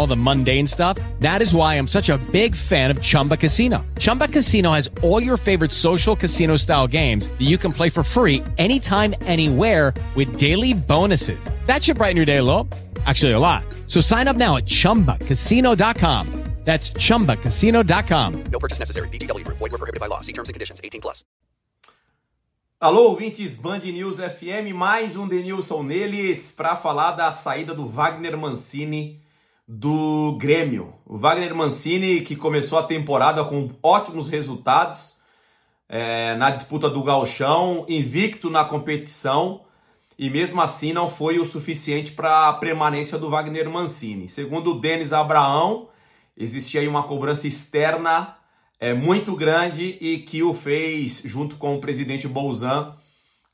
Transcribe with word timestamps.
all 0.00 0.06
the 0.06 0.16
mundane 0.16 0.66
stuff. 0.66 0.98
That 1.20 1.40
is 1.40 1.54
why 1.54 1.76
I'm 1.76 1.86
such 1.86 2.08
a 2.08 2.18
big 2.32 2.56
fan 2.56 2.90
of 2.90 3.00
Chumba 3.00 3.36
Casino. 3.36 3.86
Chumba 3.98 4.26
Casino 4.26 4.72
has 4.72 4.90
all 5.02 5.22
your 5.22 5.36
favorite 5.36 5.70
social 5.70 6.16
casino 6.16 6.56
style 6.56 6.88
games 6.88 7.28
that 7.28 7.46
you 7.46 7.56
can 7.56 7.72
play 7.72 7.88
for 7.88 8.02
free 8.02 8.42
anytime, 8.58 9.14
anywhere 9.22 9.94
with 10.16 10.38
daily 10.38 10.74
bonuses. 10.74 11.48
That 11.66 11.84
should 11.84 11.98
brighten 11.98 12.16
your 12.16 12.26
day 12.26 12.38
a 12.38 12.42
little. 12.42 12.68
Actually, 13.06 13.32
a 13.32 13.38
lot. 13.38 13.62
So 13.86 14.00
sign 14.00 14.28
up 14.28 14.36
now 14.36 14.56
at 14.56 14.66
chumbacasino.com. 14.66 16.40
That's 16.64 16.90
chumbacasino.com. 16.90 18.44
No 18.52 18.58
purchase 18.58 18.78
necessary. 18.78 19.08
VGW 19.08 19.44
Group. 19.44 19.58
Void 19.58 19.72
were 19.72 19.78
prohibited 19.78 19.98
by 20.00 20.08
law. 20.08 20.20
See 20.20 20.34
terms 20.34 20.50
and 20.50 20.54
conditions. 20.54 20.80
18 20.84 21.00
plus. 21.00 21.24
Alô, 22.82 23.10
ouvintes 23.10 23.56
Band 23.56 23.80
News 23.92 24.18
FM, 24.18 24.72
mais 24.74 25.14
um 25.14 25.28
Denilson 25.28 25.82
neles 25.82 26.52
para 26.52 26.76
falar 26.76 27.12
da 27.12 27.30
saída 27.30 27.74
do 27.74 27.86
Wagner 27.86 28.38
Mancini 28.38 29.20
do 29.72 30.36
Grêmio. 30.36 30.94
O 31.06 31.16
Wagner 31.16 31.54
Mancini 31.54 32.22
que 32.22 32.34
começou 32.34 32.76
a 32.76 32.82
temporada 32.82 33.44
com 33.44 33.70
ótimos 33.80 34.28
resultados 34.28 35.14
é, 35.88 36.34
na 36.34 36.50
disputa 36.50 36.90
do 36.90 37.04
gauchão, 37.04 37.86
invicto 37.88 38.50
na 38.50 38.64
competição 38.64 39.60
e 40.18 40.28
mesmo 40.28 40.60
assim 40.60 40.92
não 40.92 41.08
foi 41.08 41.38
o 41.38 41.46
suficiente 41.46 42.10
para 42.10 42.48
a 42.48 42.52
permanência 42.54 43.16
do 43.16 43.30
Wagner 43.30 43.70
Mancini. 43.70 44.28
Segundo 44.28 44.72
o 44.72 44.80
Denis 44.80 45.12
Abraão, 45.12 45.88
existia 46.36 46.80
aí 46.80 46.88
uma 46.88 47.04
cobrança 47.04 47.46
externa 47.46 48.34
é, 48.80 48.92
muito 48.92 49.36
grande 49.36 49.96
e 50.00 50.18
que 50.18 50.42
o 50.42 50.52
fez, 50.52 51.22
junto 51.24 51.54
com 51.54 51.76
o 51.76 51.80
presidente 51.80 52.26
Bolzan, 52.26 52.96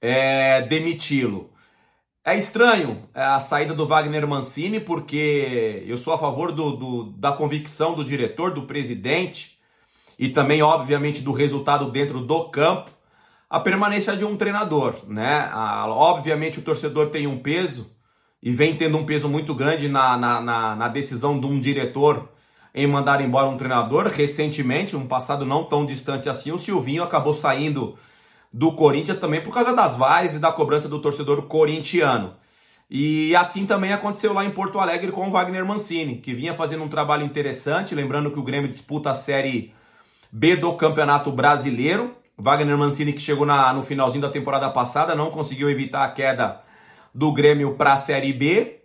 é, 0.00 0.62
demiti-lo. 0.62 1.50
É 2.28 2.36
estranho 2.36 3.04
é, 3.14 3.22
a 3.22 3.38
saída 3.38 3.72
do 3.72 3.86
Wagner 3.86 4.26
Mancini, 4.26 4.80
porque 4.80 5.84
eu 5.86 5.96
sou 5.96 6.12
a 6.12 6.18
favor 6.18 6.50
do, 6.50 6.72
do, 6.72 7.04
da 7.12 7.30
convicção 7.30 7.94
do 7.94 8.04
diretor, 8.04 8.52
do 8.52 8.62
presidente, 8.62 9.56
e 10.18 10.28
também, 10.28 10.60
obviamente, 10.60 11.22
do 11.22 11.30
resultado 11.30 11.88
dentro 11.88 12.20
do 12.20 12.48
campo, 12.48 12.90
a 13.48 13.60
permanência 13.60 14.16
de 14.16 14.24
um 14.24 14.36
treinador. 14.36 14.96
Né? 15.06 15.48
A, 15.52 15.86
obviamente, 15.86 16.58
o 16.58 16.62
torcedor 16.62 17.10
tem 17.10 17.28
um 17.28 17.38
peso, 17.38 17.94
e 18.42 18.50
vem 18.50 18.76
tendo 18.76 18.98
um 18.98 19.06
peso 19.06 19.28
muito 19.28 19.54
grande 19.54 19.86
na, 19.86 20.16
na, 20.18 20.40
na, 20.40 20.74
na 20.74 20.88
decisão 20.88 21.38
de 21.38 21.46
um 21.46 21.60
diretor 21.60 22.28
em 22.74 22.88
mandar 22.88 23.20
embora 23.20 23.46
um 23.46 23.56
treinador. 23.56 24.08
Recentemente, 24.08 24.96
um 24.96 25.06
passado 25.06 25.46
não 25.46 25.62
tão 25.62 25.86
distante 25.86 26.28
assim, 26.28 26.50
o 26.50 26.58
Silvinho 26.58 27.04
acabou 27.04 27.34
saindo 27.34 27.96
do 28.56 28.72
Corinthians 28.72 29.18
também 29.18 29.42
por 29.42 29.52
causa 29.52 29.74
das 29.74 29.98
vaias 29.98 30.34
e 30.34 30.38
da 30.38 30.50
cobrança 30.50 30.88
do 30.88 30.98
torcedor 30.98 31.42
corintiano. 31.42 32.32
E 32.88 33.36
assim 33.36 33.66
também 33.66 33.92
aconteceu 33.92 34.32
lá 34.32 34.46
em 34.46 34.50
Porto 34.50 34.80
Alegre 34.80 35.12
com 35.12 35.28
o 35.28 35.30
Wagner 35.30 35.66
Mancini, 35.66 36.16
que 36.16 36.32
vinha 36.32 36.54
fazendo 36.54 36.82
um 36.82 36.88
trabalho 36.88 37.22
interessante, 37.22 37.94
lembrando 37.94 38.30
que 38.30 38.38
o 38.38 38.42
Grêmio 38.42 38.70
disputa 38.70 39.10
a 39.10 39.14
Série 39.14 39.74
B 40.32 40.56
do 40.56 40.72
Campeonato 40.72 41.30
Brasileiro. 41.30 42.16
Wagner 42.38 42.78
Mancini 42.78 43.12
que 43.12 43.20
chegou 43.20 43.44
na, 43.44 43.74
no 43.74 43.82
finalzinho 43.82 44.22
da 44.22 44.30
temporada 44.30 44.70
passada, 44.70 45.14
não 45.14 45.30
conseguiu 45.30 45.68
evitar 45.68 46.04
a 46.04 46.10
queda 46.10 46.62
do 47.14 47.32
Grêmio 47.32 47.74
para 47.74 47.92
a 47.92 47.98
Série 47.98 48.32
B, 48.32 48.80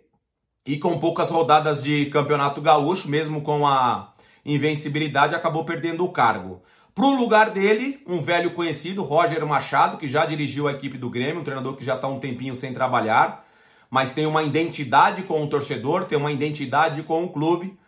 e 0.66 0.76
com 0.76 0.98
poucas 0.98 1.30
rodadas 1.30 1.82
de 1.82 2.06
campeonato 2.06 2.60
gaúcho, 2.60 3.08
mesmo 3.08 3.40
com 3.40 3.66
a 3.66 4.12
invencibilidade, 4.44 5.34
acabou 5.34 5.64
perdendo 5.64 6.04
o 6.04 6.12
cargo. 6.12 6.62
Para 6.94 7.06
o 7.06 7.16
lugar 7.16 7.50
dele, 7.50 8.02
um 8.06 8.20
velho 8.20 8.50
conhecido, 8.50 9.02
Roger 9.02 9.44
Machado, 9.46 9.96
que 9.96 10.06
já 10.06 10.26
dirigiu 10.26 10.68
a 10.68 10.72
equipe 10.72 10.98
do 10.98 11.08
Grêmio, 11.08 11.40
um 11.40 11.44
treinador 11.44 11.74
que 11.74 11.84
já 11.84 11.94
está 11.94 12.06
um 12.06 12.20
tempinho 12.20 12.54
sem 12.54 12.74
trabalhar, 12.74 13.46
mas 13.90 14.12
tem 14.12 14.26
uma 14.26 14.42
identidade 14.42 15.22
com 15.22 15.42
o 15.42 15.46
torcedor, 15.46 16.04
tem 16.04 16.18
uma 16.18 16.30
identidade 16.30 17.02
com 17.02 17.24
o 17.24 17.30
clube 17.30 17.78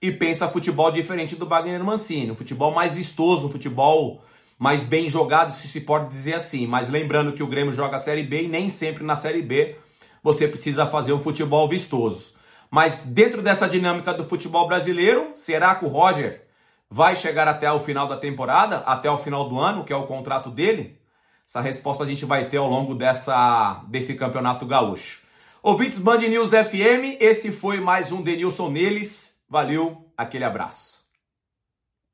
e 0.00 0.12
pensa 0.12 0.48
futebol 0.48 0.90
diferente 0.90 1.34
do 1.36 1.46
Wagner 1.46 1.82
Mancini, 1.82 2.30
um 2.30 2.36
futebol 2.36 2.70
mais 2.70 2.94
vistoso, 2.94 3.46
um 3.46 3.50
futebol 3.50 4.22
mais 4.58 4.82
bem 4.82 5.08
jogado, 5.08 5.54
se 5.54 5.66
se 5.66 5.80
pode 5.80 6.10
dizer 6.10 6.34
assim. 6.34 6.66
Mas 6.66 6.90
lembrando 6.90 7.32
que 7.32 7.42
o 7.42 7.46
Grêmio 7.46 7.72
joga 7.72 7.96
a 7.96 7.98
Série 7.98 8.24
B 8.24 8.42
e 8.42 8.48
nem 8.48 8.68
sempre 8.68 9.02
na 9.02 9.16
Série 9.16 9.40
B 9.40 9.76
você 10.22 10.46
precisa 10.46 10.84
fazer 10.84 11.14
um 11.14 11.22
futebol 11.22 11.66
vistoso. 11.66 12.34
Mas 12.70 13.04
dentro 13.06 13.40
dessa 13.40 13.66
dinâmica 13.66 14.12
do 14.12 14.24
futebol 14.26 14.68
brasileiro, 14.68 15.30
será 15.34 15.74
que 15.74 15.86
o 15.86 15.88
Roger 15.88 16.49
vai 16.90 17.14
chegar 17.14 17.46
até 17.46 17.70
o 17.70 17.78
final 17.78 18.08
da 18.08 18.16
temporada, 18.16 18.78
até 18.78 19.08
o 19.08 19.18
final 19.18 19.48
do 19.48 19.60
ano, 19.60 19.84
que 19.84 19.92
é 19.92 19.96
o 19.96 20.06
contrato 20.06 20.50
dele? 20.50 21.00
Essa 21.48 21.60
resposta 21.60 22.02
a 22.02 22.06
gente 22.06 22.24
vai 22.24 22.46
ter 22.46 22.56
ao 22.56 22.68
longo 22.68 22.94
dessa, 22.94 23.82
desse 23.88 24.14
campeonato 24.14 24.66
gaúcho. 24.66 25.22
Ouvintes 25.62 25.98
Band 25.98 26.18
News 26.18 26.50
FM, 26.50 27.20
esse 27.20 27.52
foi 27.52 27.80
mais 27.80 28.10
um 28.10 28.22
Denilson 28.22 28.70
Neles. 28.70 29.38
Valeu, 29.48 30.10
aquele 30.16 30.44
abraço. 30.44 30.99